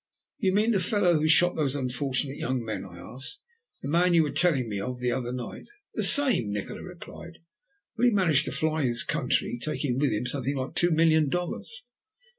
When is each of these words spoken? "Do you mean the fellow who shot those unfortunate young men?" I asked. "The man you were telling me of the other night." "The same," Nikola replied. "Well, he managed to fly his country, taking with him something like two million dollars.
"Do 0.39 0.47
you 0.47 0.53
mean 0.55 0.71
the 0.71 0.79
fellow 0.79 1.19
who 1.19 1.27
shot 1.27 1.55
those 1.55 1.75
unfortunate 1.75 2.37
young 2.37 2.65
men?" 2.65 2.83
I 2.85 2.97
asked. 2.97 3.43
"The 3.83 3.87
man 3.87 4.15
you 4.15 4.23
were 4.23 4.31
telling 4.31 4.67
me 4.67 4.79
of 4.81 4.99
the 4.99 5.11
other 5.11 5.31
night." 5.31 5.67
"The 5.93 6.01
same," 6.01 6.51
Nikola 6.51 6.81
replied. 6.81 7.37
"Well, 7.95 8.07
he 8.07 8.11
managed 8.11 8.45
to 8.45 8.51
fly 8.51 8.81
his 8.81 9.03
country, 9.03 9.59
taking 9.61 9.99
with 9.99 10.09
him 10.11 10.25
something 10.25 10.55
like 10.55 10.73
two 10.73 10.89
million 10.89 11.29
dollars. 11.29 11.83